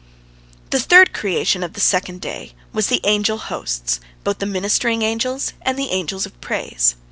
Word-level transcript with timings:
The 0.71 0.79
third 0.79 1.13
creation 1.13 1.61
of 1.61 1.73
the 1.73 1.79
second 1.79 2.21
day 2.21 2.53
was 2.73 2.87
the 2.87 3.01
angel 3.03 3.37
hosts, 3.37 3.99
both 4.23 4.39
the 4.39 4.47
ministering 4.47 5.03
angels 5.03 5.53
and 5.61 5.77
the 5.77 5.91
angels 5.91 6.25
of 6.25 6.41
praise. 6.41 6.95